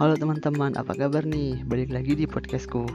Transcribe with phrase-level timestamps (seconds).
[0.00, 1.60] Halo teman-teman, apa kabar nih?
[1.68, 2.88] Balik lagi di podcastku.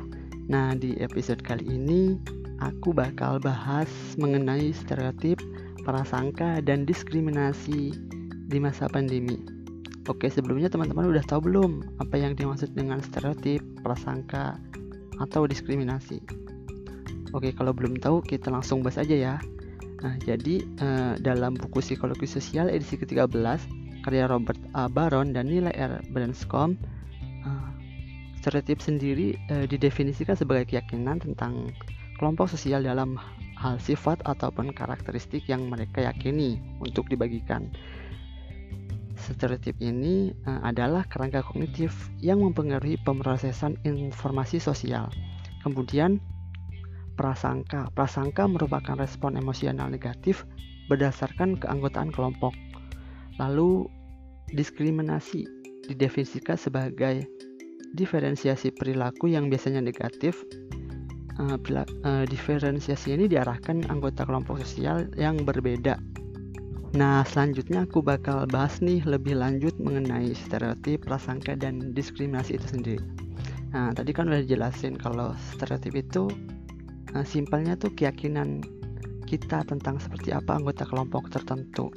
[0.50, 2.18] Nah, di episode kali ini
[2.58, 3.86] aku bakal bahas
[4.18, 5.38] mengenai stereotip,
[5.86, 7.94] prasangka, dan diskriminasi
[8.50, 9.38] di masa pandemi.
[10.10, 14.58] Oke, sebelumnya teman-teman udah tahu belum apa yang dimaksud dengan stereotip, prasangka,
[15.22, 16.26] atau diskriminasi?
[17.38, 19.36] Oke, kalau belum tahu kita langsung bahas aja ya.
[20.02, 24.90] Nah, jadi eh, dalam buku Psikologi Sosial edisi ke-13 karya Robert A.
[24.90, 26.02] Baron dan nilai R.
[26.10, 26.78] Branscombe,
[28.46, 31.74] stereotip sendiri uh, didefinisikan sebagai keyakinan tentang
[32.22, 33.18] kelompok sosial dalam
[33.58, 37.74] hal sifat ataupun karakteristik yang mereka yakini untuk dibagikan.
[39.18, 45.10] Stereotip ini uh, adalah kerangka kognitif yang mempengaruhi pemrosesan informasi sosial.
[45.66, 46.22] Kemudian
[47.18, 47.90] prasangka.
[47.98, 50.46] Prasangka merupakan respon emosional negatif
[50.86, 52.54] berdasarkan keanggotaan kelompok.
[53.42, 53.90] Lalu
[54.54, 55.50] diskriminasi
[55.90, 57.26] didefinisikan sebagai
[57.96, 60.44] diferensiasi perilaku yang biasanya negatif.
[61.36, 66.00] Uh, uh, diferensiasi ini diarahkan anggota kelompok sosial yang berbeda.
[66.96, 73.04] Nah, selanjutnya aku bakal bahas nih lebih lanjut mengenai stereotip, prasangka, dan diskriminasi itu sendiri.
[73.76, 76.32] Nah, tadi kan udah dijelasin kalau stereotip itu
[77.12, 78.64] uh, simpelnya tuh keyakinan
[79.28, 81.92] kita tentang seperti apa anggota kelompok tertentu.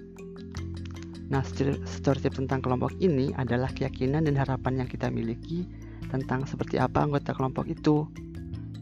[1.30, 1.46] Nah,
[1.86, 5.68] stereotip tentang kelompok ini adalah keyakinan dan harapan yang kita miliki
[6.08, 8.08] tentang seperti apa anggota kelompok itu.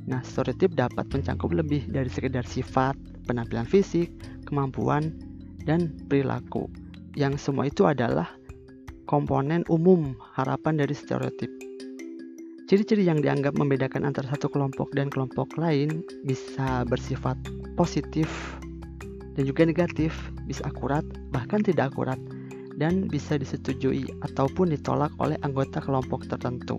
[0.07, 2.95] Nah, stereotip dapat mencangkup lebih dari sekedar sifat,
[3.27, 4.11] penampilan fisik,
[4.47, 5.11] kemampuan,
[5.67, 6.71] dan perilaku.
[7.19, 8.31] Yang semua itu adalah
[9.11, 11.51] komponen umum harapan dari stereotip.
[12.67, 17.39] Ciri-ciri yang dianggap membedakan antara satu kelompok dan kelompok lain bisa bersifat
[17.79, 18.27] positif
[19.39, 20.11] dan juga negatif,
[20.51, 22.19] bisa akurat, bahkan tidak akurat
[22.77, 26.77] dan bisa disetujui ataupun ditolak oleh anggota kelompok tertentu.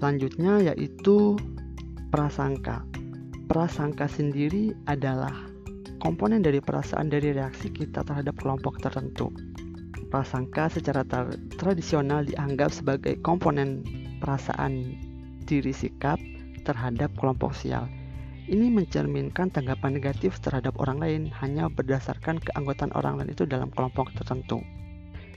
[0.00, 1.36] Selanjutnya yaitu
[2.08, 2.80] prasangka.
[3.52, 5.44] Prasangka sendiri adalah
[6.00, 9.28] komponen dari perasaan dari reaksi kita terhadap kelompok tertentu.
[10.08, 11.28] Prasangka secara tra
[11.60, 13.84] tradisional dianggap sebagai komponen
[14.24, 14.96] perasaan
[15.44, 16.16] diri sikap
[16.64, 17.84] terhadap kelompok sosial.
[18.48, 24.16] Ini mencerminkan tanggapan negatif terhadap orang lain hanya berdasarkan keanggotaan orang lain itu dalam kelompok
[24.16, 24.64] tertentu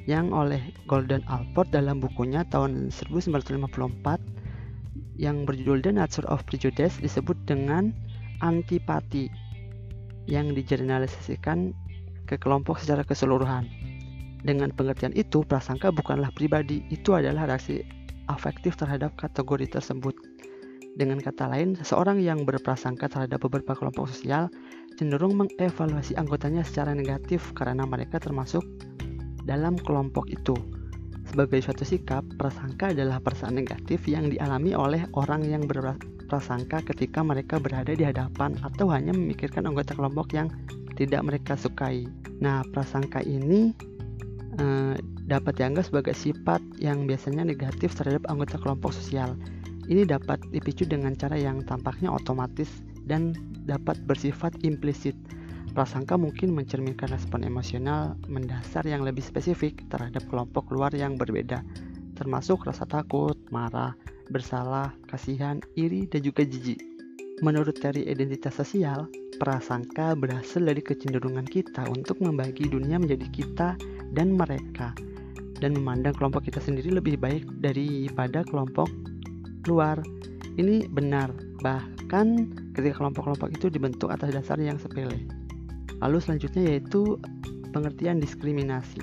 [0.08, 4.44] yang oleh Golden Alport dalam bukunya tahun 1954
[5.18, 7.94] yang berjudul The Nature of Prejudice disebut dengan
[8.42, 9.30] antipati
[10.26, 11.76] yang dijeneralisasikan
[12.26, 13.68] ke kelompok secara keseluruhan.
[14.44, 17.84] Dengan pengertian itu, prasangka bukanlah pribadi, itu adalah reaksi
[18.28, 20.16] afektif terhadap kategori tersebut.
[20.94, 24.52] Dengan kata lain, seseorang yang berprasangka terhadap beberapa kelompok sosial
[25.00, 28.62] cenderung mengevaluasi anggotanya secara negatif karena mereka termasuk
[29.42, 30.54] dalam kelompok itu.
[31.34, 37.58] Sebagai suatu sikap, prasangka adalah perasaan negatif yang dialami oleh orang yang berprasangka ketika mereka
[37.58, 40.54] berada di hadapan atau hanya memikirkan anggota kelompok yang
[40.94, 42.06] tidak mereka sukai.
[42.38, 43.74] Nah, prasangka ini
[44.62, 44.94] eh,
[45.26, 49.34] dapat dianggap sebagai sifat yang biasanya negatif terhadap anggota kelompok sosial.
[49.90, 52.70] Ini dapat dipicu dengan cara yang tampaknya otomatis
[53.10, 53.34] dan
[53.66, 55.18] dapat bersifat implisit
[55.74, 61.66] Prasangka mungkin mencerminkan respon emosional mendasar yang lebih spesifik terhadap kelompok luar yang berbeda,
[62.14, 63.98] termasuk rasa takut, marah,
[64.30, 66.78] bersalah, kasihan, iri, dan juga jijik.
[67.42, 69.10] Menurut teori identitas sosial,
[69.42, 73.70] prasangka berasal dari kecenderungan kita untuk membagi dunia menjadi kita
[74.14, 74.94] dan mereka,
[75.58, 78.94] dan memandang kelompok kita sendiri lebih baik daripada kelompok
[79.66, 79.98] luar.
[80.54, 81.34] Ini benar,
[81.66, 85.43] bahkan ketika kelompok-kelompok itu dibentuk atas dasar yang sepele.
[86.04, 87.16] Lalu selanjutnya yaitu
[87.72, 89.00] pengertian diskriminasi.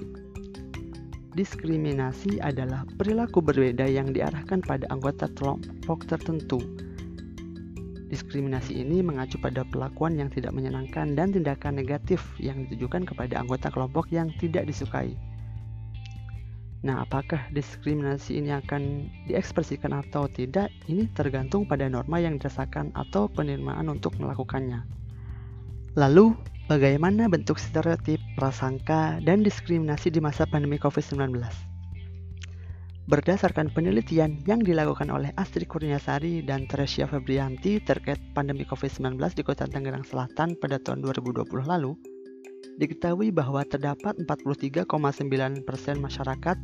[1.32, 6.60] Diskriminasi adalah perilaku berbeda yang diarahkan pada anggota kelompok tertentu.
[8.12, 13.72] Diskriminasi ini mengacu pada perlakuan yang tidak menyenangkan dan tindakan negatif yang ditujukan kepada anggota
[13.72, 15.16] kelompok yang tidak disukai.
[16.82, 20.72] Nah, apakah diskriminasi ini akan diekspresikan atau tidak?
[20.90, 24.82] Ini tergantung pada norma yang dirasakan atau penerimaan untuk melakukannya.
[25.94, 26.34] Lalu,
[26.70, 31.42] Bagaimana bentuk stereotip, prasangka, dan diskriminasi di masa pandemi COVID-19?
[33.10, 39.66] Berdasarkan penelitian yang dilakukan oleh Astri Kurniasari dan Tresia Febrianti terkait pandemi COVID-19 di Kota
[39.66, 41.98] Tangerang Selatan pada tahun 2020 lalu,
[42.78, 44.86] diketahui bahwa terdapat 43,9%
[45.98, 46.56] masyarakat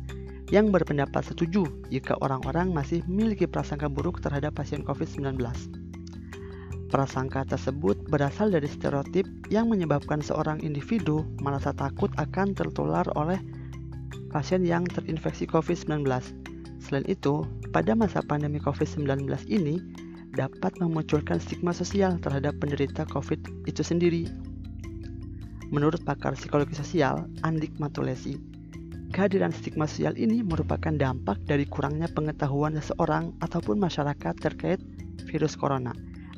[0.55, 5.35] yang berpendapat setuju jika orang-orang masih memiliki prasangka buruk terhadap pasien COVID-19.
[6.87, 13.39] Prasangka tersebut berasal dari stereotip yang menyebabkan seorang individu merasa takut akan tertular oleh
[14.31, 16.07] pasien yang terinfeksi COVID-19,
[16.87, 17.43] Selain itu,
[17.75, 19.83] pada masa pandemi COVID-19 ini
[20.31, 24.29] dapat memunculkan stigma sosial terhadap penderita COVID itu sendiri.
[25.67, 28.39] Menurut pakar psikologi sosial, Andik Matulesi,
[29.11, 34.79] kehadiran stigma sosial ini merupakan dampak dari kurangnya pengetahuan seseorang ataupun masyarakat terkait
[35.27, 35.91] virus corona.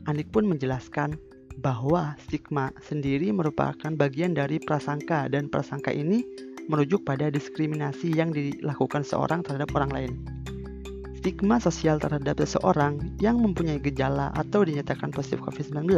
[0.07, 1.19] Andik pun menjelaskan
[1.59, 6.23] bahwa stigma sendiri merupakan bagian dari prasangka dan prasangka ini
[6.69, 10.11] merujuk pada diskriminasi yang dilakukan seorang terhadap orang lain.
[11.19, 15.91] Stigma sosial terhadap seseorang yang mempunyai gejala atau dinyatakan positif COVID-19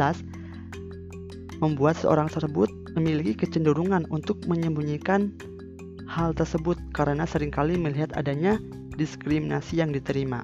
[1.62, 2.66] membuat seorang tersebut
[2.98, 5.30] memiliki kecenderungan untuk menyembunyikan
[6.10, 8.58] hal tersebut karena sering kali melihat adanya
[8.98, 10.42] diskriminasi yang diterima.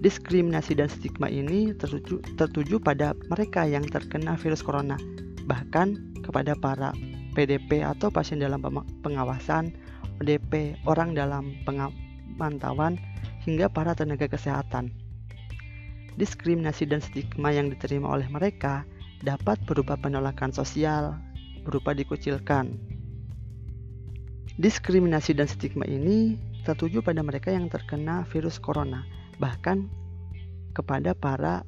[0.00, 4.96] Diskriminasi dan stigma ini tertuju, tertuju pada mereka yang terkena virus corona,
[5.44, 6.96] bahkan kepada para
[7.36, 8.64] PDP atau pasien dalam
[9.04, 9.76] pengawasan,
[10.24, 12.96] ODP, orang dalam pemantauan,
[13.44, 14.88] hingga para tenaga kesehatan.
[16.16, 18.88] Diskriminasi dan stigma yang diterima oleh mereka
[19.20, 21.16] dapat berupa penolakan sosial,
[21.60, 22.72] berupa dikucilkan.
[24.56, 29.04] Diskriminasi dan stigma ini tertuju pada mereka yang terkena virus corona,
[29.40, 29.88] bahkan
[30.76, 31.66] kepada para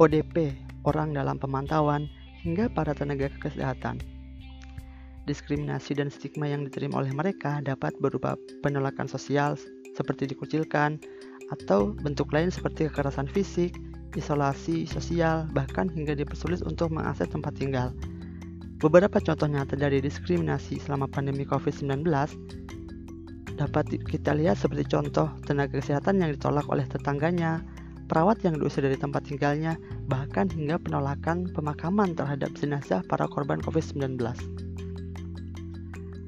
[0.00, 0.56] ODP,
[0.86, 2.08] orang dalam pemantauan,
[2.46, 4.00] hingga para tenaga kesehatan.
[5.26, 9.58] Diskriminasi dan stigma yang diterima oleh mereka dapat berupa penolakan sosial
[9.98, 11.02] seperti dikucilkan,
[11.50, 13.74] atau bentuk lain seperti kekerasan fisik,
[14.14, 17.90] isolasi sosial, bahkan hingga dipersulit untuk mengakses tempat tinggal.
[18.76, 22.04] Beberapa contoh nyata dari diskriminasi selama pandemi COVID-19
[23.56, 27.64] dapat kita lihat seperti contoh tenaga kesehatan yang ditolak oleh tetangganya,
[28.06, 34.20] perawat yang diusir dari tempat tinggalnya, bahkan hingga penolakan pemakaman terhadap jenazah para korban COVID-19.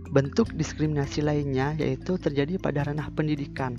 [0.08, 3.76] Bentuk diskriminasi lainnya yaitu terjadi pada ranah pendidikan.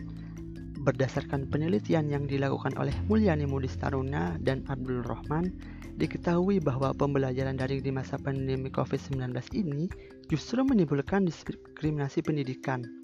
[0.79, 5.51] Berdasarkan penelitian yang dilakukan oleh Mulyani Mudis Taruna dan Abdul Rahman,
[5.99, 9.91] diketahui bahwa pembelajaran daring di masa pandemi COVID-19 ini
[10.31, 12.98] justru menimbulkan diskriminasi pendidikan.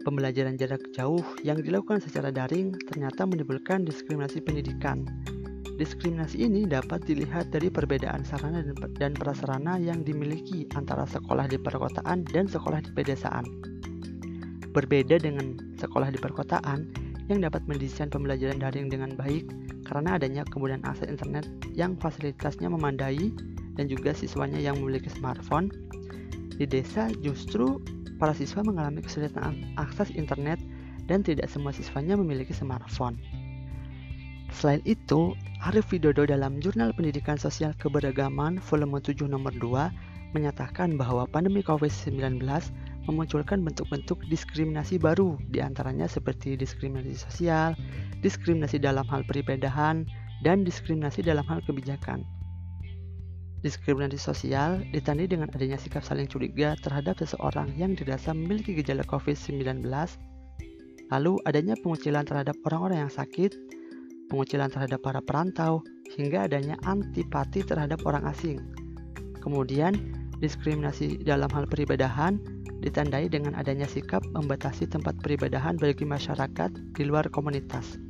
[0.00, 5.04] Pembelajaran jarak jauh yang dilakukan secara daring ternyata menimbulkan diskriminasi pendidikan.
[5.76, 8.64] Diskriminasi ini dapat dilihat dari perbedaan sarana
[8.96, 13.44] dan prasarana yang dimiliki antara sekolah di perkotaan dan sekolah di pedesaan.
[14.72, 16.88] Berbeda dengan sekolah di perkotaan
[17.28, 19.52] yang dapat mendesain pembelajaran daring dengan baik
[19.84, 21.44] karena adanya kemudahan akses internet
[21.76, 23.28] yang fasilitasnya memandai
[23.76, 25.68] dan juga siswanya yang memiliki smartphone.
[26.56, 27.80] Di desa justru
[28.20, 30.60] para siswa mengalami kesulitan akses internet
[31.08, 33.16] dan tidak semua siswanya memiliki smartphone.
[34.52, 35.32] Selain itu,
[35.64, 42.38] Arif Widodo dalam Jurnal Pendidikan Sosial Keberagaman volume 7 nomor 2 menyatakan bahwa pandemi COVID-19
[43.08, 47.74] memunculkan bentuk-bentuk diskriminasi baru di antaranya seperti diskriminasi sosial,
[48.22, 50.06] diskriminasi dalam hal peribadahan,
[50.46, 52.22] dan diskriminasi dalam hal kebijakan.
[53.60, 59.84] Diskriminasi sosial ditandai dengan adanya sikap saling curiga terhadap seseorang yang dirasa memiliki gejala COVID-19,
[61.12, 63.52] lalu adanya pengucilan terhadap orang-orang yang sakit,
[64.32, 65.84] pengucilan terhadap para perantau,
[66.16, 68.64] hingga adanya antipati terhadap orang asing.
[69.44, 69.92] Kemudian,
[70.40, 72.40] diskriminasi dalam hal peribadahan
[72.80, 78.00] ditandai dengan adanya sikap membatasi tempat peribadahan bagi masyarakat di luar komunitas.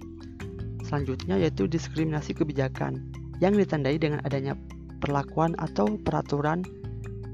[0.86, 3.02] Selanjutnya yaitu diskriminasi kebijakan
[3.42, 4.54] yang ditandai dengan adanya
[5.00, 6.62] perlakuan atau peraturan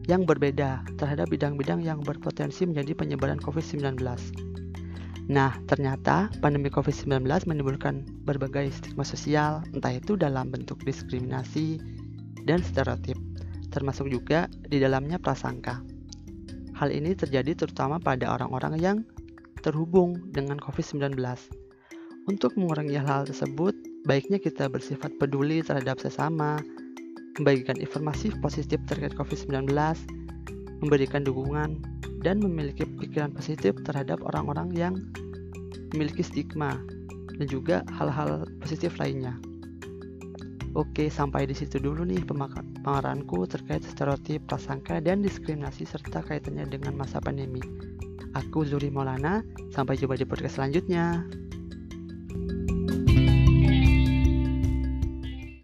[0.06, 3.98] yang berbeda terhadap bidang-bidang yang berpotensi menjadi penyebaran COVID-19.
[5.26, 11.82] Nah, ternyata pandemi COVID-19 menimbulkan berbagai stigma sosial, entah itu dalam bentuk diskriminasi
[12.46, 13.18] dan stereotip,
[13.74, 15.82] termasuk juga di dalamnya prasangka.
[16.78, 18.98] Hal ini terjadi terutama pada orang-orang yang
[19.66, 21.18] terhubung dengan COVID-19.
[22.30, 23.74] Untuk mengurangi hal-hal tersebut,
[24.06, 26.62] baiknya kita bersifat peduli terhadap sesama,
[27.38, 29.68] membagikan informasi positif terkait COVID-19,
[30.80, 31.80] memberikan dukungan,
[32.24, 34.94] dan memiliki pikiran positif terhadap orang-orang yang
[35.94, 36.80] memiliki stigma
[37.36, 39.36] dan juga hal-hal positif lainnya.
[40.76, 46.92] Oke, sampai di situ dulu nih pemarahanku terkait stereotip, prasangka, dan diskriminasi serta kaitannya dengan
[46.92, 47.64] masa pandemi.
[48.36, 49.40] Aku Zuri Maulana,
[49.72, 51.24] sampai jumpa di podcast selanjutnya.